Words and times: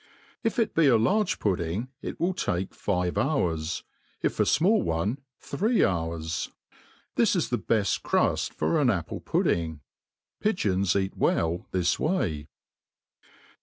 If 0.41 0.57
it 0.57 0.73
be 0.73 0.87
a 0.87 0.97
large 0.97 1.37
pudding, 1.37 1.89
it 2.01 2.19
will 2.19 2.33
take 2.33 2.73
five 2.73 3.19
hours; 3.19 3.83
if 4.23 4.39
a 4.39 4.45
fmall 4.45 4.81
one, 4.83 5.19
three 5.39 5.85
hours. 5.85 6.49
This 7.17 7.35
is 7.35 7.49
the 7.49 7.59
beft 7.59 8.01
cruft 8.01 8.51
for 8.55 8.79
an 8.79 8.89
apple 8.89 9.19
pudding. 9.19 9.81
Pigeons 10.39 10.95
eat 10.95 11.15
well 11.15 11.67
this 11.69 11.99
way. 11.99 12.47